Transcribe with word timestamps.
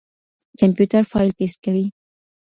کمپيوټر 0.59 1.03
فايل 1.11 1.31
پېسټ 1.37 1.57
کوي. 1.65 1.85